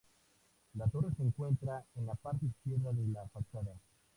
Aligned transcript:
La 0.73 0.87
torre 0.87 1.11
se 1.15 1.21
encuentra 1.21 1.85
en 1.95 2.07
la 2.07 2.15
parte 2.15 2.47
izquierda 2.47 2.91
de 2.91 3.07
la 3.09 3.27
fachada. 3.27 3.75